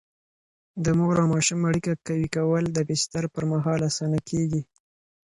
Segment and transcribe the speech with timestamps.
[0.83, 4.61] د مور او ماشوم اړیکه قوي کول د بستر پر مهال اسانه کېږي.